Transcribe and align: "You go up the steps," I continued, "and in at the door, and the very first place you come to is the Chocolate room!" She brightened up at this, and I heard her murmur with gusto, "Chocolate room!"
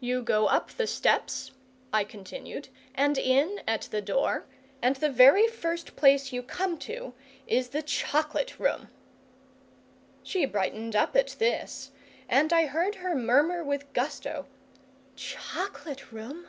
"You 0.00 0.20
go 0.20 0.48
up 0.48 0.70
the 0.72 0.86
steps," 0.88 1.52
I 1.92 2.02
continued, 2.02 2.70
"and 2.92 3.16
in 3.16 3.60
at 3.68 3.82
the 3.82 4.00
door, 4.02 4.46
and 4.82 4.96
the 4.96 5.08
very 5.08 5.46
first 5.46 5.94
place 5.94 6.32
you 6.32 6.42
come 6.42 6.76
to 6.78 7.14
is 7.46 7.68
the 7.68 7.80
Chocolate 7.80 8.58
room!" 8.58 8.88
She 10.24 10.44
brightened 10.44 10.96
up 10.96 11.14
at 11.14 11.36
this, 11.38 11.92
and 12.28 12.52
I 12.52 12.66
heard 12.66 12.96
her 12.96 13.14
murmur 13.14 13.62
with 13.62 13.92
gusto, 13.92 14.46
"Chocolate 15.14 16.10
room!" 16.10 16.48